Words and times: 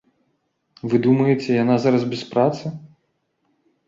Вы 0.93 0.99
думаеце, 1.05 1.45
яна 1.63 1.75
зараз 1.83 2.03
без 2.13 2.23
працы? 2.31 2.65